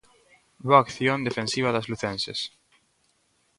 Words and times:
Boa 0.67 0.79
acción 0.85 1.19
defensiva 1.27 1.73
das 1.75 1.87
lucenses. 1.91 2.39